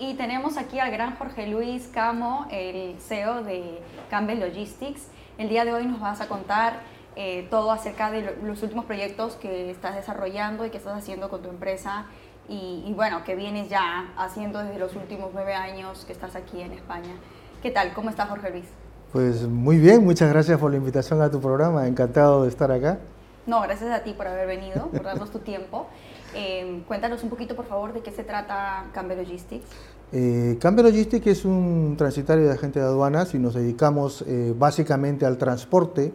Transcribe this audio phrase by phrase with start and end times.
[0.00, 5.02] y tenemos aquí al gran Jorge Luis Camo, el CEO de Campbell Logistics.
[5.36, 6.80] El día de hoy nos vas a contar
[7.16, 11.42] eh, todo acerca de los últimos proyectos que estás desarrollando y que estás haciendo con
[11.42, 12.06] tu empresa
[12.48, 16.62] y, y, bueno, que vienes ya haciendo desde los últimos nueve años que estás aquí
[16.62, 17.14] en España.
[17.62, 17.92] ¿Qué tal?
[17.92, 18.64] ¿Cómo estás, Jorge Luis?
[19.12, 22.98] Pues muy bien, muchas gracias por la invitación a tu programa, encantado de estar acá.
[23.46, 25.88] No, gracias a ti por haber venido, por darnos tu tiempo.
[26.34, 29.66] Eh, cuéntanos un poquito, por favor, de qué se trata Campbell Logistics.
[30.12, 35.38] Eh, Logistics es un transitario de agente de aduanas y nos dedicamos eh, básicamente al
[35.38, 36.12] transporte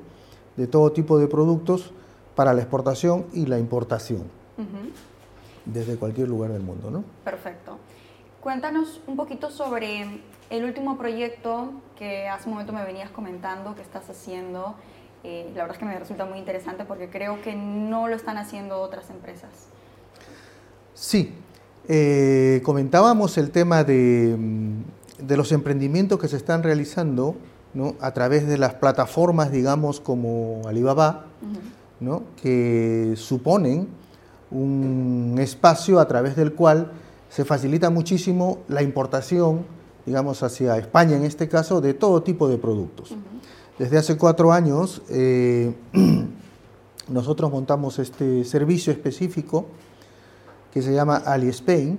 [0.57, 1.93] de todo tipo de productos
[2.35, 4.23] para la exportación y la importación
[5.65, 6.91] desde cualquier lugar del mundo.
[6.91, 7.03] ¿no?
[7.23, 7.77] Perfecto.
[8.41, 13.81] Cuéntanos un poquito sobre el último proyecto que hace un momento me venías comentando que
[13.81, 14.75] estás haciendo.
[15.23, 18.37] Eh, la verdad es que me resulta muy interesante porque creo que no lo están
[18.37, 19.69] haciendo otras empresas.
[20.95, 21.33] Sí,
[21.89, 27.35] eh, comentábamos el tema de, mm, de, los emprendimientos que se están realizando
[27.73, 27.95] ¿no?
[27.99, 31.25] a través de las plataformas, digamos, como Alibaba,
[31.99, 32.23] ¿no?
[32.41, 33.89] que suponen
[34.51, 36.93] un espacio a través del cual
[37.29, 39.65] se facilita muchísimo la importación,
[40.05, 43.13] digamos, hacia España en este caso, de todo tipo de productos.
[43.77, 45.75] Desde hace cuatro años eh,
[47.09, 49.65] nosotros montamos este servicio específico
[50.75, 51.97] que se llama AliSpain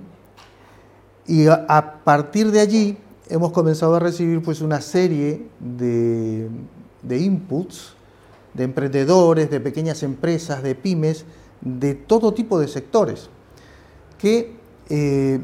[1.25, 2.95] y a, partir de allí
[3.27, 6.47] hemos comenzado a recibir pues una serie de,
[7.09, 7.95] inputs
[8.53, 11.25] de emprendedores, de pequeñas empresas, de pymes,
[11.59, 13.31] de todo tipo de sectores,
[14.19, 14.55] que
[14.89, 15.39] eh,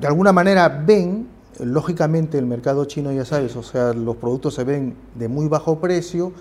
[0.00, 1.28] de alguna manera ven,
[1.58, 5.80] lógicamente el mercado chino ya sabes, o sea, los productos se ven de muy bajo
[5.80, 6.32] precio,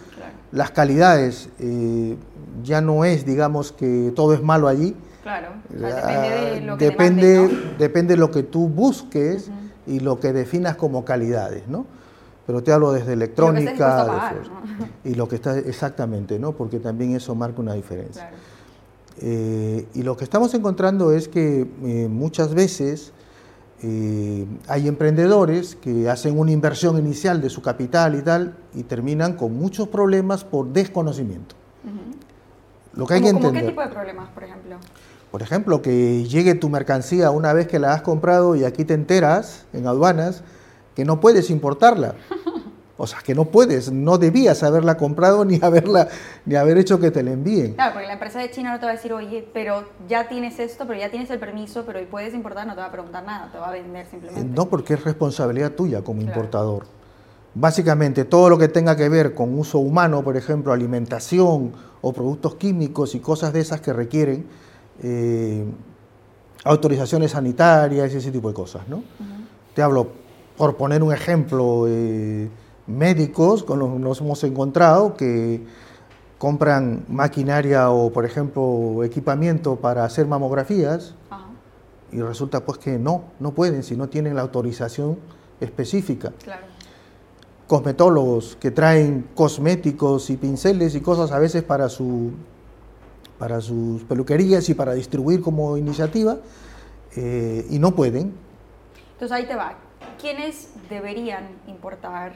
[0.53, 2.16] las calidades eh,
[2.64, 7.50] ya no es, digamos, que todo es malo allí, Claro, depende de lo que depende,
[7.78, 9.52] depende de lo que tú busques
[9.86, 11.86] y lo que definas como calidades, ¿no?
[12.48, 14.34] Pero te hablo desde electrónica
[15.03, 16.53] y lo que está exactamente, ¿no?
[16.53, 18.31] Porque también eso marca una diferencia.
[19.22, 23.12] Eh, y lo que estamos encontrando es que eh, muchas veces
[23.81, 29.34] eh, hay emprendedores que hacen una inversión inicial de su capital y tal y terminan
[29.34, 31.56] con muchos problemas por desconocimiento.
[32.94, 33.63] Lo que hay que entender.
[33.63, 34.78] ¿Qué tipo de problemas, por ejemplo?
[35.31, 38.95] Por ejemplo, que llegue tu mercancía una vez que la has comprado y aquí te
[38.95, 40.44] enteras en aduanas
[40.95, 42.16] que no puedes importarla.
[43.01, 46.09] O sea, que no puedes, no debías haberla comprado ni haberla
[46.45, 47.75] ni haber hecho que te la envíen.
[47.75, 50.59] Claro, porque la empresa de China no te va a decir, oye, pero ya tienes
[50.59, 53.50] esto, pero ya tienes el permiso, pero puedes importar, no te va a preguntar nada,
[53.53, 54.53] te va a vender simplemente.
[54.53, 56.88] No, porque es responsabilidad tuya como importador.
[57.56, 62.56] Básicamente, todo lo que tenga que ver con uso humano, por ejemplo, alimentación o productos
[62.56, 64.45] químicos y cosas de esas que requieren
[65.02, 65.66] eh,
[66.64, 68.88] autorizaciones sanitarias y ese tipo de cosas.
[68.88, 69.04] ¿no?
[69.74, 70.08] Te hablo,
[70.58, 72.50] por poner un ejemplo, eh,
[72.90, 75.64] médicos con los que nos hemos encontrado que
[76.38, 81.14] compran maquinaria o, por ejemplo, equipamiento para hacer mamografías
[82.12, 85.20] y resulta pues que no, no pueden si no tienen la autorización
[85.60, 86.34] específica.
[87.68, 92.31] Cosmetólogos que traen cosméticos y pinceles y cosas a veces para su
[93.39, 96.38] para sus peluquerías y para distribuir como iniciativa
[97.16, 98.33] eh, y no pueden.
[99.13, 99.75] Entonces ahí te va.
[100.19, 102.33] ¿Quiénes deberían importar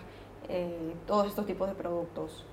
[0.50, 2.46] eh, todos estos tipos de productos?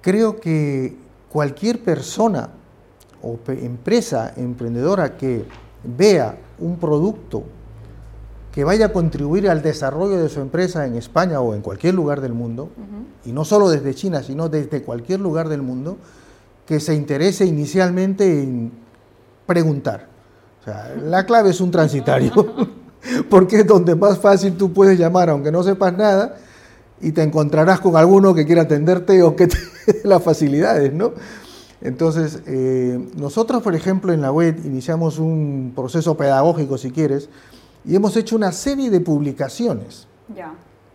[0.00, 0.96] Creo que
[1.28, 2.50] cualquier persona
[3.22, 5.44] o empresa emprendedora que
[5.82, 7.42] vea un producto
[8.54, 12.20] que vaya a contribuir al desarrollo de su empresa en España o en cualquier lugar
[12.20, 12.70] del mundo,
[13.24, 15.96] y no solo desde China, sino desde cualquier lugar del mundo,
[16.64, 18.70] que se interese inicialmente en
[19.44, 20.06] preguntar.
[20.60, 22.32] O sea, la clave es un transitario,
[23.28, 26.36] porque es donde más fácil tú puedes llamar, aunque no sepas nada,
[27.00, 31.12] y te encontrarás con alguno que quiera atenderte o que te dé las facilidades, ¿no?
[31.80, 37.28] Entonces, eh, nosotros, por ejemplo, en la web iniciamos un proceso pedagógico, si quieres,
[37.84, 40.06] y hemos hecho una serie de publicaciones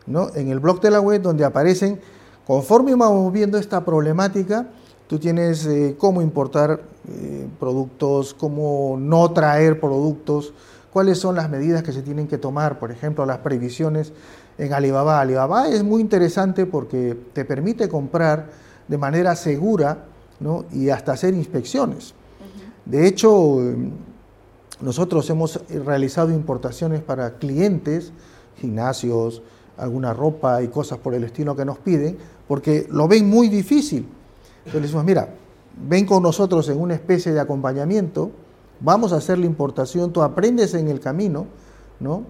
[0.08, 0.34] ¿no?
[0.36, 2.00] en el blog de la web donde aparecen,
[2.48, 4.68] conforme vamos viendo esta problemática,
[5.08, 10.54] tú tienes eh, cómo importar eh, productos, cómo no traer productos,
[10.92, 14.12] cuáles son las medidas que se tienen que tomar, por ejemplo, las previsiones
[14.58, 15.22] en Alibaba.
[15.22, 18.50] Alibaba es muy interesante porque te permite comprar
[18.88, 20.06] de manera segura
[20.40, 20.66] ¿no?
[20.72, 22.16] y hasta hacer inspecciones.
[22.86, 23.62] De hecho,
[24.82, 28.12] nosotros hemos realizado importaciones para clientes,
[28.58, 29.42] gimnasios,
[29.78, 32.18] alguna ropa y cosas por el estilo que nos piden,
[32.48, 34.08] porque lo ven muy difícil.
[34.60, 35.36] Entonces le decimos, mira,
[35.88, 38.32] ven con nosotros en una especie de acompañamiento
[38.80, 41.48] vamos a hacer la importación, tú aprendes en el camino,
[42.00, 42.24] ¿no?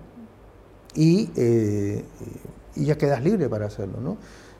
[0.96, 2.04] Y, eh,
[2.76, 4.18] ya quedas libre para hacerlo, ¿no?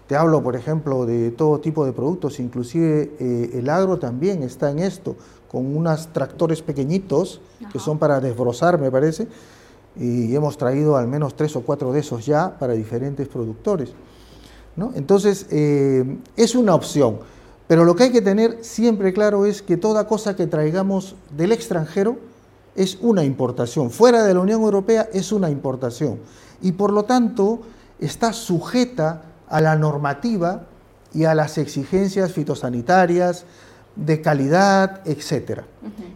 [0.08, 4.72] Te hablo, por ejemplo, de todo tipo de productos, inclusive eh, el agro también está
[4.72, 5.16] en esto,
[5.50, 7.42] con unos tractores pequeñitos
[7.72, 9.28] que son para desbrozar, me parece,
[9.96, 13.90] y hemos traído al menos tres o cuatro de esos ya para diferentes productores.
[14.76, 14.92] ¿no?
[14.96, 17.20] Entonces, eh, es una opción,
[17.68, 21.52] pero lo que hay que tener siempre claro es que toda cosa que traigamos del
[21.52, 22.18] extranjero
[22.76, 26.20] es una importación, fuera de la Unión Europea es una importación,
[26.62, 27.62] y por lo tanto
[28.00, 30.64] está sujeta a la normativa
[31.14, 33.46] y a las exigencias fitosanitarias,
[34.06, 35.62] de calidad, etc.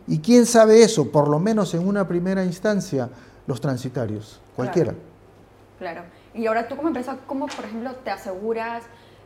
[0.08, 1.12] ¿Y quién sabe eso?
[1.12, 3.10] Por lo menos en una primera instancia,
[3.46, 4.94] los transitarios, cualquiera.
[5.80, 6.04] Claro.
[6.34, 8.84] Y ahora tú como empresa, ¿cómo por ejemplo te aseguras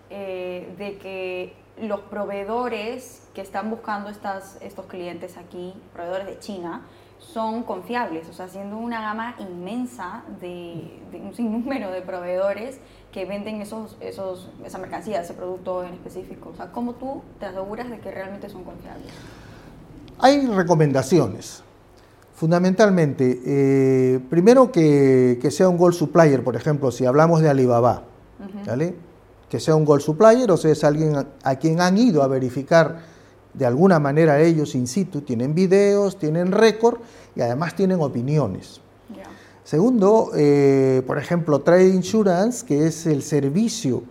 [0.10, 6.82] eh, de que los proveedores que están buscando estas, estos clientes aquí, proveedores de China,
[7.20, 8.28] son confiables?
[8.28, 12.80] O sea, siendo una gama inmensa de, de un sinnúmero de proveedores
[13.12, 16.52] que venden esos, esos, esa mercancía, ese producto en específico?
[16.54, 19.12] O sea, ¿cómo tú te aseguras de que realmente son confiables?
[20.20, 21.64] Hay recomendaciones.
[22.36, 28.04] Fundamentalmente, eh, primero que, que, sea un gold supplier, por ejemplo, si hablamos de Alibaba,
[28.66, 28.94] ¿vale?
[29.50, 33.00] que sea un gold supplier, o sea, es alguien a, quien han ido a verificar
[33.54, 37.00] de alguna manera ellos in situ, tienen videos, tienen récord
[37.36, 38.82] y además tienen opiniones.
[39.68, 44.02] Segundo, eh, por ejemplo, Trade Insurance, que es el servicio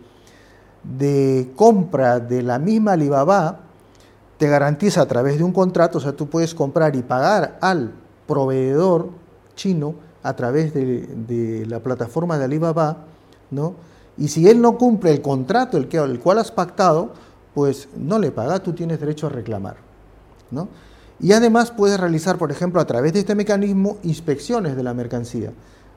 [0.83, 3.61] de compra de la misma Alibaba,
[4.37, 7.95] te garantiza a través de un contrato, o sea, tú puedes comprar y pagar al
[8.27, 9.09] proveedor
[9.55, 13.07] chino a través de, la plataforma de Alibaba,
[13.51, 13.77] ¿no?
[14.19, 17.13] Y si él no cumple el contrato el, que, el cual has pactado,
[17.55, 19.77] pues no le paga, tú tienes derecho a reclamar,
[20.51, 20.69] ¿no?
[21.21, 25.53] Y además puedes realizar, por ejemplo, a través de este mecanismo, inspecciones de la mercancía,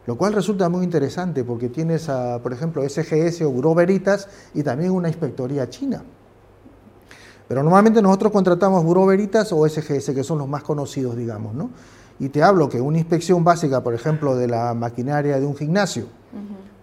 [0.06, 4.64] lo cual resulta muy interesante porque tienes, a, por ejemplo, SGS o Bureau Veritas y
[4.64, 6.04] también una inspectoría china.
[7.48, 11.72] Pero normalmente nosotros contratamos Bureau Veritas o SGS, que son los más conocidos, digamos, ¿no?
[12.20, 16.06] Y te hablo que una inspección básica, por ejemplo, de la maquinaria de un gimnasio,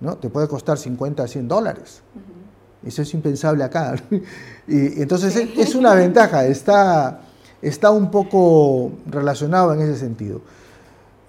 [0.01, 0.17] ¿no?
[0.17, 2.03] Te puede costar 50 a 100 dólares.
[2.85, 3.95] Eso es impensable acá.
[4.69, 7.21] y, entonces es una ventaja, está
[7.69, 10.41] está un poco relacionado en ese sentido.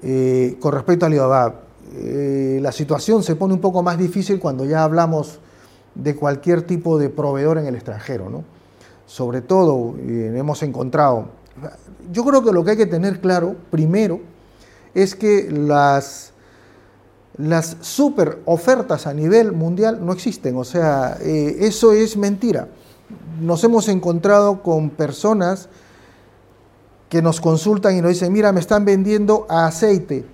[0.03, 1.61] Eh, con respecto a Alibaba,
[1.95, 5.39] eh, la situación se pone un poco más difícil cuando ya hablamos
[5.95, 8.43] de cualquier tipo de proveedor en el extranjero, ¿no?
[9.07, 11.29] Sobre todo, eh, hemos encontrado,
[12.11, 14.19] yo creo que lo que hay que tener claro, primero,
[14.93, 16.33] es que las,
[17.37, 22.67] las super ofertas a nivel mundial no existen, o sea, eso es mentira.
[23.41, 25.69] Nos hemos encontrado con personas
[27.09, 30.25] que nos consultan y nos dicen, mira, me están vendiendo aceite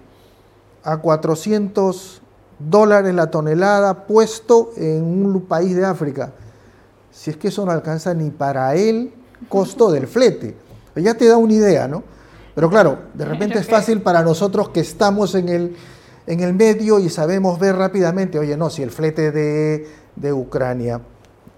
[0.83, 2.21] a 400
[2.59, 6.31] dólares la tonelada puesto en un país de África.
[7.11, 9.13] Si es que eso no alcanza ni para el
[9.49, 10.55] costo del flete.
[10.95, 12.03] Ya te da una idea, ¿no?
[12.55, 15.75] Pero claro, de repente es fácil para nosotros que estamos en el,
[16.27, 21.01] en el medio y sabemos ver rápidamente, oye, no, si el flete de, de Ucrania,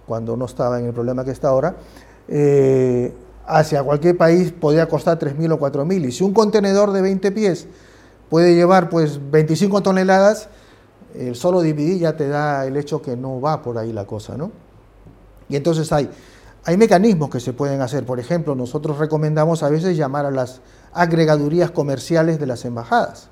[0.08, 1.76] cuando no estaba en el problema que está ahora,
[2.28, 3.14] eh,
[3.48, 6.08] hacia cualquier país podría costar 3.000 o 4.000.
[6.08, 7.68] Y si un contenedor de 20 pies
[8.30, 10.50] puede llevar pues 25 toneladas,
[11.14, 14.36] el solo dividir ya te da el hecho que no va por ahí la cosa,
[14.38, 14.52] ¿no?
[15.48, 16.10] Y entonces hay,
[16.64, 18.06] hay mecanismos que se pueden hacer.
[18.06, 20.62] Por ejemplo, nosotros recomendamos a veces llamar a las
[20.94, 23.30] agregadurías comerciales de las embajadas.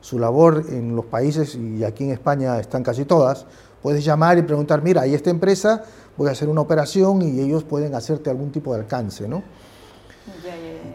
[0.00, 3.46] Su labor en los países, y aquí en España están casi todas,
[3.82, 5.84] puedes llamar y preguntar, mira, hay esta empresa
[6.18, 9.42] voy a hacer una operación y ellos pueden hacerte algún tipo de alcance, ¿no?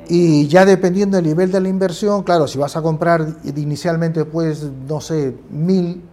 [0.09, 4.63] Y ya dependiendo del nivel de la inversión, claro, si vas a comprar inicialmente, pues,
[4.87, 6.03] no sé, mil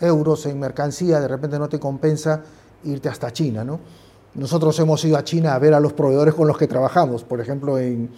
[0.00, 2.40] euros en mercancía, de repente no te compensa
[2.84, 3.80] irte hasta China, ¿no?
[4.34, 7.40] Nosotros hemos ido a China a ver a los proveedores con los que trabajamos, por
[7.40, 8.10] ejemplo, en,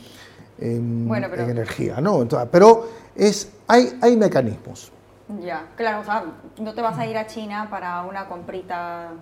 [0.58, 2.26] en, energía, ¿no?
[2.50, 4.92] pero es, hay, hay mecanismos.
[5.40, 6.24] Ya, claro, o sea,
[6.58, 9.12] no te vas a ir a China para una comprita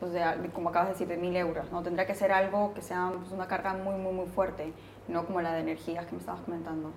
[0.00, 0.12] pues
[0.52, 1.80] como acabas de decir, de mil euros, ¿no?
[1.80, 4.72] Tendría que ser algo que sea pues, una carga muy, muy, muy fuerte,
[5.06, 6.90] no como la de energías que me estabas comentando.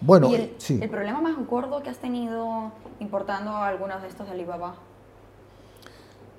[0.00, 0.78] Bueno, el, sí.
[0.80, 4.76] el problema más gordo que has tenido importando algunos de estos de Alibaba.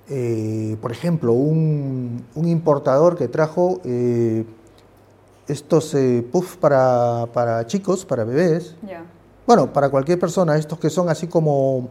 [0.08, 4.44] Eh, por ejemplo, un, un, importador que trajo eh,
[5.46, 8.74] estos eh, puffs para, para, chicos, para bebés.
[9.46, 11.88] Bueno, para cualquier persona, estos que son así como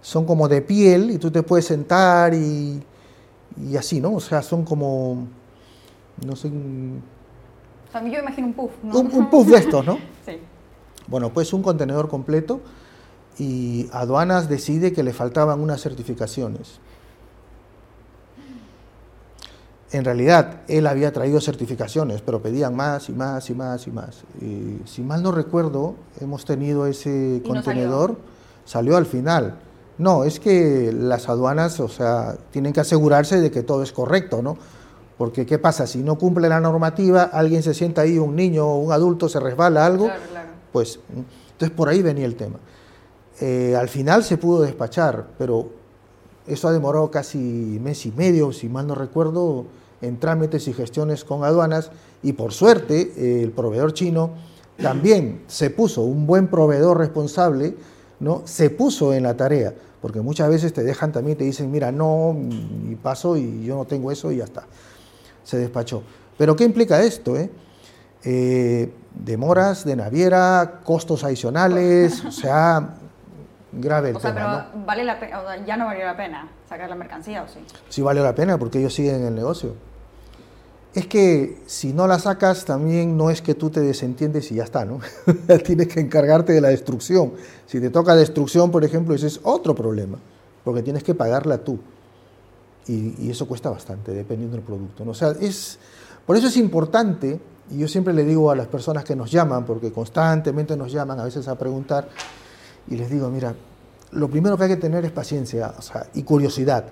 [0.00, 2.82] son como de piel y tú te puedes sentar y
[3.60, 4.14] y así, ¿no?
[4.14, 5.26] O sea, son como,
[6.24, 6.50] no sé,
[7.90, 8.98] sea, yo imagino un puff, ¿no?
[8.98, 9.98] Un, un puff de estos, ¿no?
[10.26, 10.38] sí.
[11.06, 12.60] Bueno, pues un contenedor completo
[13.38, 16.80] y aduanas decide que le faltaban unas certificaciones.
[19.90, 24.22] En realidad, él había traído certificaciones, pero pedían más y más y más y más.
[24.40, 28.16] Y, si mal no recuerdo, hemos tenido ese ¿Y no contenedor,
[28.66, 28.96] salió?
[28.98, 29.54] al final.
[29.96, 34.42] No, es que las aduanas, o sea, tienen que asegurarse de que todo es correcto,
[34.42, 34.58] ¿no?
[35.16, 35.86] Porque, ¿qué pasa?
[35.86, 39.40] Si no cumple la normativa, alguien se sienta ahí, un niño o un adulto se
[39.40, 40.48] resbala algo, Claro, claro.
[40.70, 42.58] pues entonces por ahí venía el tema.
[43.40, 45.70] Eh, al final se pudo despachar, pero
[46.48, 49.66] eso ha demorado casi mes y medio, si mal no recuerdo,
[50.00, 51.90] en trámites y gestiones con aduanas
[52.22, 54.30] y por suerte eh, el proveedor chino
[54.80, 57.74] también se puso, un buen proveedor responsable,
[58.20, 58.42] ¿no?
[58.44, 62.36] se puso en la tarea, porque muchas veces te dejan también, te dicen, mira, no,
[62.88, 64.66] y paso y yo no tengo eso y ya está.
[65.42, 66.02] Se despachó.
[66.36, 67.36] Pero ¿qué implica esto?
[67.36, 67.50] eh?
[68.22, 72.98] Eh, demoras de naviera, costos adicionales, o sea,
[73.72, 74.66] grave el O sea, tema.
[74.70, 74.86] pero ¿no?
[74.86, 77.60] vale la pena, o sea, ya no valió la pena sacar la mercancía, ¿o sí?
[77.88, 79.74] Sí vale la pena porque ellos siguen en el negocio.
[80.94, 84.64] Es que si no la sacas también no es que tú te desentiendes y ya
[84.64, 85.00] está, ¿no?
[85.64, 87.34] Tienes que encargarte de la destrucción.
[87.66, 90.18] Si te toca destrucción, por ejemplo, ese es otro problema,
[90.64, 91.78] porque tienes que pagarla tú.
[92.86, 95.04] Y, y eso cuesta bastante, dependiendo del producto.
[95.04, 95.10] ¿no?
[95.10, 95.78] O sea, es,
[96.26, 97.38] por eso es importante,
[97.70, 101.20] y yo siempre le digo a las personas que nos llaman, porque constantemente nos llaman
[101.20, 102.08] a veces a preguntar,
[102.90, 103.54] y les digo, mira,
[104.12, 106.84] lo primero que hay que tener es paciencia o sea, y curiosidad.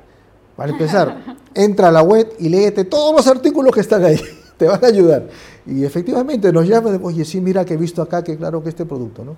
[0.56, 4.20] Para empezar, entra a la web y léete todos los artículos que están ahí,
[4.56, 5.28] te van a ayudar.
[5.66, 8.86] Y efectivamente nos llaman, oye, sí, mira que he visto acá que claro que este
[8.86, 9.36] producto, ¿no?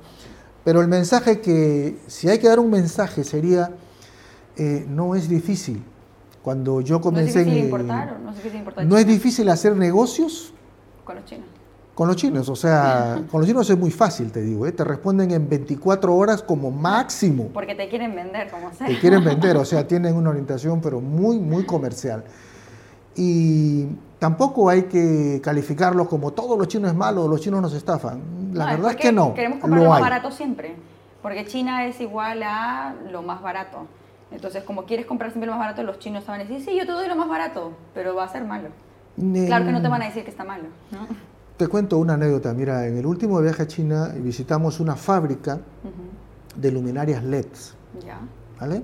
[0.65, 3.71] Pero el mensaje que, si hay que dar un mensaje, sería,
[4.57, 5.83] eh, no es difícil.
[6.43, 8.87] Cuando yo ¿No es comencé difícil en, importar o no es difícil importar?
[8.87, 10.53] no es difícil hacer negocios
[11.05, 11.47] Con los chinos.
[11.99, 14.71] Con los chinos, o sea, con los chinos es muy fácil, te digo, ¿eh?
[14.71, 17.49] te responden en 24 horas como máximo.
[17.53, 18.87] Porque te quieren vender, como sea.
[18.87, 22.23] Te quieren vender, o sea, tienen una orientación pero muy, muy comercial.
[23.17, 23.87] Y
[24.21, 28.21] tampoco hay que calificarlos como todos los chinos es malo, los chinos nos estafan.
[28.53, 29.35] La No, verdad es porque que no.
[29.35, 30.77] Queremos comprar lo lo más barato siempre.
[31.21, 33.89] Porque China es igual a lo más barato.
[34.31, 36.77] Entonces, como quieres comprar siempre lo más barato, los chinos te van a decir, sí,
[36.79, 38.69] yo te doy lo más barato, pero va a ser malo.
[39.17, 40.69] Claro que no te van a decir que está malo.
[40.93, 41.09] ¿no?
[41.59, 42.55] Te cuento una anécdota.
[42.55, 45.59] Mira, en el último viaje a China visitamos una fábrica
[46.55, 47.75] de luminarias LEDs.
[48.07, 48.21] Ya.
[48.61, 48.81] ¿vale?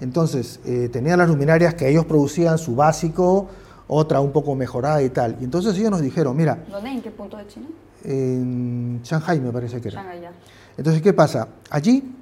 [0.00, 3.48] Entonces, eh, tenía las luminarias que ellos producían, su básico,
[3.86, 5.36] otra un poco mejorada y tal.
[5.42, 6.90] Y entonces ellos nos dijeron, mira, ¿Dónde?
[6.90, 7.66] ¿En qué punto de China?
[8.02, 10.00] en Shanghai me parece que era.
[10.00, 10.32] Shanghái, ya.
[10.78, 11.48] Entonces, ¿qué pasa?
[11.68, 12.14] Allí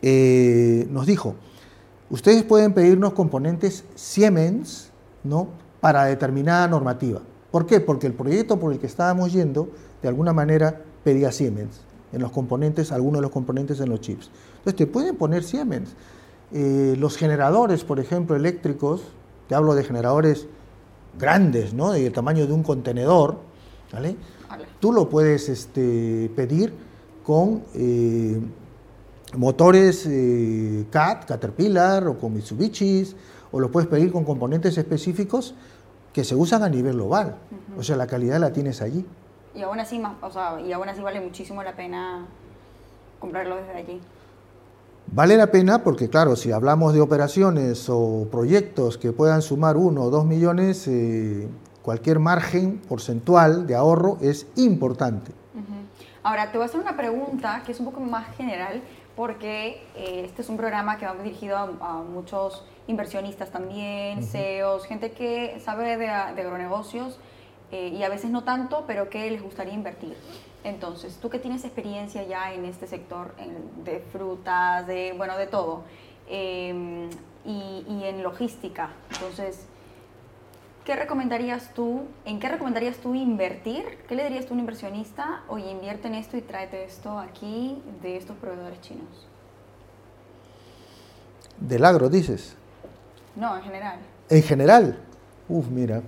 [0.00, 1.34] eh, nos dijo,
[2.08, 4.90] ustedes pueden pedirnos componentes Siemens,
[5.22, 5.48] ¿no?
[5.82, 7.20] Para determinada normativa.
[7.54, 7.78] ¿Por qué?
[7.78, 9.68] Porque el proyecto por el que estábamos yendo,
[10.02, 11.82] de alguna manera, pedía Siemens
[12.12, 14.28] en los componentes, algunos de los componentes en los chips.
[14.56, 15.90] Entonces, te pueden poner Siemens.
[16.50, 19.02] Eh, los generadores, por ejemplo, eléctricos,
[19.48, 20.48] te hablo de generadores
[21.16, 21.92] grandes, ¿no?
[21.92, 23.36] Del tamaño de un contenedor,
[23.92, 24.16] ¿vale?
[24.48, 24.64] Vale.
[24.80, 26.74] Tú lo puedes este, pedir
[27.22, 28.36] con eh,
[29.36, 33.14] motores eh, CAT, Caterpillar o con Mitsubishi,
[33.52, 35.54] o lo puedes pedir con componentes específicos
[36.14, 37.36] que se usan a nivel global.
[37.76, 39.04] O sea, la calidad la tienes allí.
[39.54, 42.24] Y aún así, más, o sea, y aún así vale muchísimo la pena
[43.18, 44.00] comprarlo desde allí.
[45.08, 50.02] Vale la pena porque, claro, si hablamos de operaciones o proyectos que puedan sumar uno
[50.02, 51.48] o dos millones, eh,
[51.82, 55.32] cualquier margen porcentual de ahorro es importante.
[55.52, 55.74] Ujú.
[56.22, 58.82] Ahora, te voy a hacer una pregunta que es un poco más general,
[59.16, 64.86] porque eh, este es un programa que va dirigido a, a muchos inversionistas también, CEOs,
[64.86, 66.08] gente que sabe de, de
[66.42, 67.18] agronegocios
[67.72, 70.16] eh, y a veces no tanto, pero que les gustaría invertir.
[70.64, 75.46] Entonces, tú que tienes experiencia ya en este sector en- de frutas, de, bueno, de
[75.46, 75.82] todo,
[76.28, 77.08] eh,
[77.44, 79.66] y, y en logística, entonces,
[80.84, 83.84] ¿Qué recomendarías tú, en qué recomendarías tú invertir?
[84.06, 85.42] ¿Qué le dirías tú a un inversionista?
[85.48, 89.26] Oye, invierte en esto y tráete esto aquí de estos proveedores chinos.
[91.58, 92.54] Del agro, dices.
[93.34, 93.98] No, en general.
[94.28, 94.98] En general,
[95.48, 96.02] uff, mira.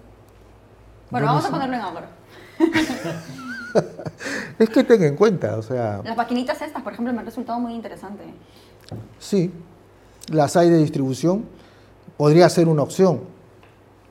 [1.11, 2.07] Bueno, vamos a ponerlo en agro.
[4.59, 7.61] Es que ten en cuenta, o sea, Las maquinitas estas, por ejemplo, me han resultado
[7.61, 8.25] muy interesante.
[9.19, 9.53] sí,
[10.29, 11.45] las hay de distribución,
[12.17, 13.21] podría ser una opción,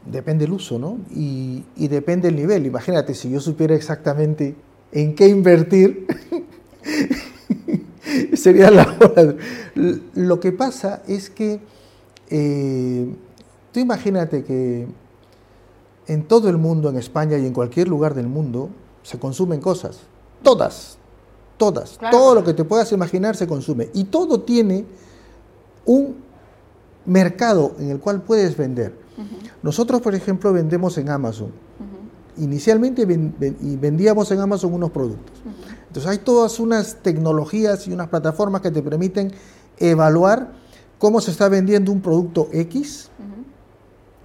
[0.06, 1.00] depende del uso, ¿no?
[1.14, 2.66] Y, y depende el nivel.
[2.66, 4.56] Imagínate, si yo supiera exactamente
[4.92, 6.08] en qué invertir,
[8.34, 9.36] sería la hora.
[10.14, 11.60] Lo que pasa es que,
[12.30, 13.16] eh,
[13.72, 14.88] tú imagínate que
[16.08, 18.70] en todo el mundo, en España y en cualquier lugar del mundo,
[19.04, 20.00] se consumen cosas.
[20.44, 20.98] Todas,
[21.58, 21.98] todas.
[22.12, 23.90] Todo lo que te puedas imaginar se consume.
[23.94, 24.86] Y todo tiene
[25.86, 26.16] un
[27.06, 28.94] mercado en el cual puedes vender.
[29.66, 31.52] Nosotros, por ejemplo, vendemos en Amazon.
[32.38, 35.42] Inicialmente vendíamos en Amazon unos productos.
[35.88, 39.32] Entonces hay todas unas tecnologías y unas plataformas que te permiten
[39.80, 40.52] evaluar
[41.00, 43.10] cómo se está vendiendo un producto X,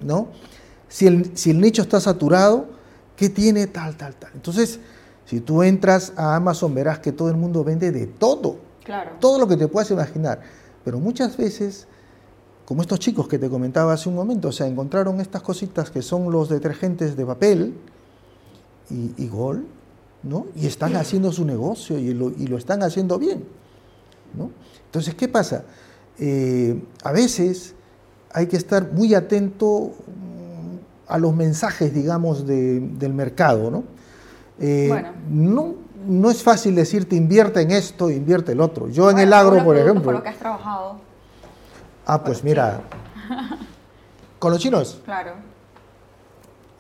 [0.03, 0.29] ¿no?
[0.89, 2.67] Si el, si el nicho está saturado,
[3.17, 4.33] ¿qué tiene tal, tal, tal?
[4.35, 4.79] Entonces,
[5.25, 8.59] si tú entras a Amazon verás que todo el mundo vende de todo.
[8.85, 9.13] Claro.
[9.19, 10.43] Todo lo que te puedas imaginar.
[10.85, 11.87] Pero muchas veces,
[12.71, 16.03] como estos chicos que te comentaba hace un momento, o sea, encontraron estas cositas que
[16.03, 17.75] son los detergentes de papel
[18.89, 19.67] y, Gol,
[20.23, 20.47] ¿no?
[20.55, 23.43] Y están haciendo su negocio y lo, y lo están haciendo bien,
[24.35, 24.53] ¿no?
[24.85, 25.65] Entonces, ¿qué pasa?
[26.17, 27.75] Eh, a veces
[28.33, 29.91] hay que estar muy atento
[31.09, 33.83] a los mensajes, digamos, del mercado, ¿no?
[34.61, 34.93] Eh,
[35.29, 35.75] no,
[36.07, 38.87] no es fácil decirte invierte en esto, invierte el otro.
[38.89, 40.05] Yo en el agro, por ejemplo.
[40.05, 41.10] Por lo que has trabajado.
[42.13, 42.81] Ah, pues mira.
[44.41, 45.01] ¿Con los chinos?
[45.05, 45.35] Claro.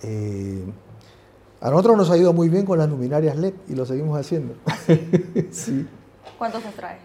[0.02, 0.64] Eh,
[1.60, 4.54] a nosotros nos ha ido muy bien con las luminarias LED y lo seguimos haciendo.
[5.52, 5.86] sí.
[6.36, 7.00] ¿Cuántos se traes?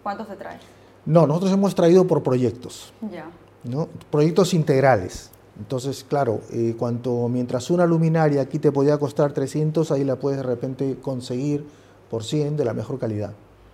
[0.00, 0.60] ¿Cuántos se traes?
[1.04, 2.92] No, nosotros hemos traído por proyectos.
[3.10, 3.28] Ya.
[3.64, 3.88] ¿no?
[4.12, 5.32] Proyectos integrales.
[5.58, 10.38] Entonces, claro, eh, cuanto, mientras una luminaria aquí te podía costar 300, ahí la puedes
[10.38, 11.66] de repente conseguir
[12.08, 13.32] por 100 de la mejor calidad.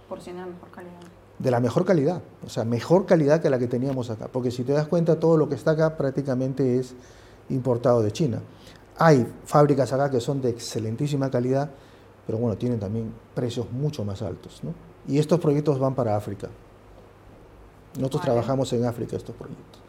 [0.08, 1.15] Por 100 de la mejor calidad.
[1.38, 4.28] De la mejor calidad, o sea, mejor calidad que la que teníamos acá.
[4.32, 6.94] Porque si te das cuenta, todo lo que está acá prácticamente es
[7.50, 8.40] importado de China.
[8.98, 11.70] Hay fábricas acá que son de excelentísima calidad,
[12.26, 14.64] pero bueno, tienen también precios mucho más altos.
[14.64, 14.72] ¿no?
[15.06, 16.48] Y estos proyectos van para África.
[17.98, 19.82] Nosotros trabajamos en África estos proyectos.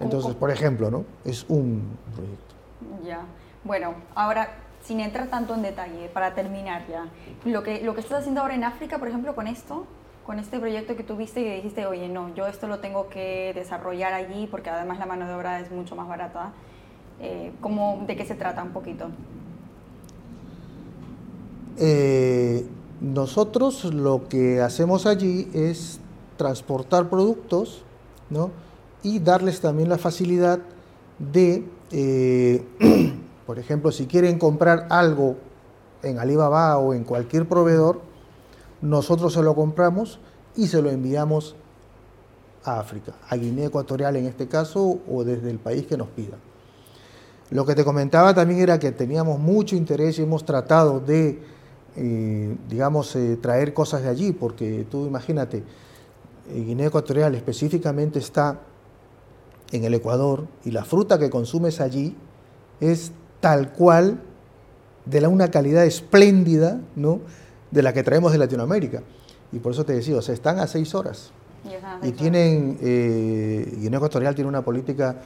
[0.00, 1.04] Entonces, por ejemplo, ¿no?
[1.24, 2.54] Es un proyecto.
[3.06, 3.24] Ya.
[3.64, 4.48] Bueno, ahora,
[4.82, 7.06] sin entrar tanto en detalle, para terminar ya,
[7.44, 9.86] lo que, lo que estás haciendo ahora en África, por ejemplo, con esto,
[10.26, 14.14] con este proyecto que tuviste y dijiste, oye, no, yo esto lo tengo que desarrollar
[14.14, 16.52] allí porque además la mano de obra es mucho más barata.
[17.20, 19.08] Eh, ¿cómo, ¿De qué se trata un poquito?
[21.78, 22.66] Eh,
[23.00, 26.00] nosotros lo que hacemos allí es
[26.36, 27.84] transportar productos,
[28.30, 28.50] ¿no?
[29.04, 30.58] y darles también la facilidad
[31.18, 32.64] de, eh,
[33.46, 35.36] por ejemplo, si quieren comprar algo
[36.02, 38.00] en Alibaba o en cualquier proveedor,
[38.84, 40.18] nosotros se lo compramos
[40.54, 41.56] y se lo enviamos
[42.64, 46.36] a África, a Guinea Ecuatorial en este caso, o desde el país que nos pida.
[47.50, 51.42] Lo que te comentaba también era que teníamos mucho interés y hemos tratado de,
[51.96, 55.64] eh, digamos, eh, traer cosas de allí, porque tú imagínate,
[56.52, 58.60] Guinea Ecuatorial específicamente está
[59.72, 62.14] en el Ecuador y la fruta que consumes allí
[62.80, 64.20] es tal cual
[65.06, 67.20] de la, una calidad espléndida ¿no?
[67.74, 69.02] De la que traemos de Latinoamérica.
[69.52, 71.30] Y por eso te decía, o sea, están a seis horas.
[72.02, 75.16] Y, tienen, eh, Guinea Ecuatorial tiene una política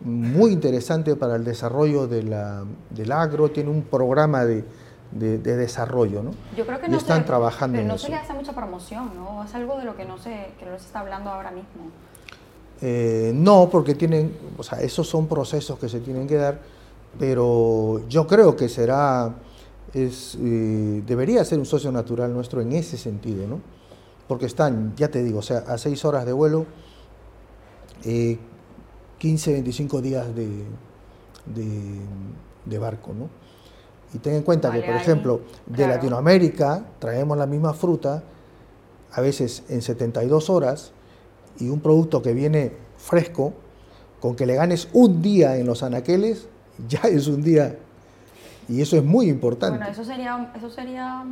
[0.00, 4.64] muy interesante para el desarrollo de la, del agro, tiene un programa de,
[5.12, 6.30] de, desarrollo, ¿no?
[6.56, 9.44] Yo creo que no están trabajando pero no se le hace mucha promoción, ¿no?
[9.44, 11.90] Es algo de lo que no se, que no se está hablando ahora mismo.
[12.80, 16.58] Eh, no, porque tienen, o sea, esos son procesos que se tienen que dar,
[17.18, 19.30] pero yo creo que será,
[19.94, 23.60] es, eh, debería ser un socio natural nuestro en ese sentido, ¿no?
[24.26, 26.66] Porque están, ya te digo, o sea, a seis horas de vuelo,
[28.02, 30.64] 15, eh, 25 días de,
[32.64, 33.28] de, barco, ¿no?
[34.14, 38.22] Y ten en cuenta que, por ejemplo, de Latinoamérica traemos la misma fruta,
[39.12, 40.92] a veces en 72 horas,
[41.58, 43.52] y un producto que viene fresco,
[44.20, 46.48] con que le ganes un día en los anaqueles,
[46.88, 47.78] ya es un día.
[48.68, 49.76] Y eso es muy importante.
[49.76, 51.24] Bueno, eso sería, eso sería,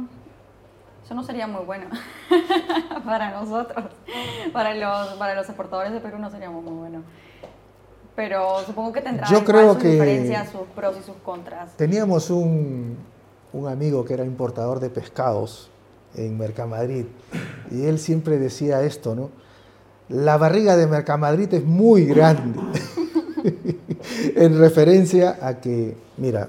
[1.04, 1.86] eso no sería muy bueno
[3.04, 3.86] para nosotros,
[4.52, 7.02] para los, para los exportadores de Perú no sería muy bueno.
[8.16, 11.76] Pero supongo que tendrá Yo creo sus que diferencias, sus pros y sus contras.
[11.76, 12.96] Teníamos un,
[13.52, 15.70] un amigo que era importador de pescados
[16.14, 17.06] en Mercamadrid
[17.70, 19.30] y él siempre decía esto, ¿no?
[20.10, 22.58] la barriga de Mercamadrid es muy grande.
[24.34, 26.48] en referencia a que, mira,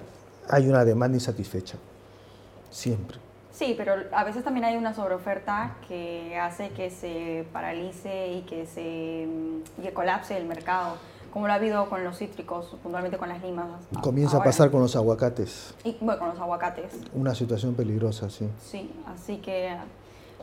[0.52, 1.78] hay una demanda insatisfecha.
[2.70, 3.18] Siempre.
[3.52, 8.66] Sí, pero a veces también hay una sobreoferta que hace que se paralice y que
[8.66, 9.28] se
[9.78, 10.96] y que colapse el mercado,
[11.34, 13.68] como lo ha habido con los cítricos, puntualmente con las limas.
[14.02, 15.76] Comienza a pasar con los aguacates.
[15.84, 16.94] Y bueno, con los aguacates.
[17.14, 18.50] Una situación peligrosa, sí.
[18.64, 19.76] Sí, así que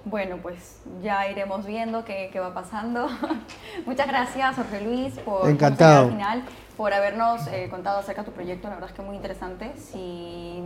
[0.05, 3.09] Bueno, pues ya iremos viendo qué, qué va pasando.
[3.87, 6.05] Muchas gracias, Jorge Luis, por, Encantado.
[6.05, 6.43] al final,
[6.79, 8.69] por habernos eh, contado acerca de tu proyecto.
[8.69, 9.77] La verdad es que muy interesante.
[9.77, 10.63] Si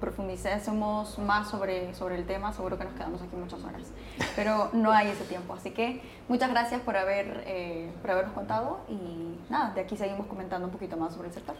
[0.00, 3.82] profundizásemos más sobre, sobre el tema, seguro que nos quedamos aquí muchas horas.
[4.36, 5.54] Pero no hay ese tiempo.
[5.54, 10.28] Así que muchas gracias por, haber, eh, por habernos contado y nada, de aquí seguimos
[10.28, 11.56] comentando un poquito más sobre el sector.